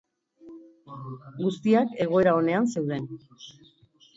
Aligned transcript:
Guztiak 1.41 1.93
egoera 2.07 2.33
onean 2.41 2.69
zeuden. 2.77 3.07